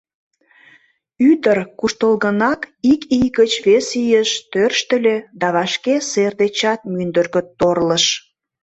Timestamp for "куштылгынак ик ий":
1.79-3.27